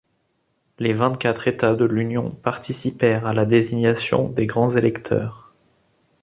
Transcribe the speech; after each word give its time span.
Les 0.79 0.93
vingt-quatre 0.93 1.47
États 1.47 1.75
de 1.75 1.85
l'Union 1.85 2.31
participèrent 2.31 3.27
à 3.27 3.33
la 3.35 3.45
désignation 3.45 4.29
des 4.29 4.47
grands 4.47 4.75
électeurs. 4.75 5.53